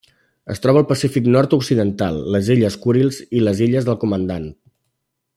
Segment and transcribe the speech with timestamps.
[0.53, 4.49] Es troba al Pacífic nord-occidental: les illes Kurils i les illes del Comandant.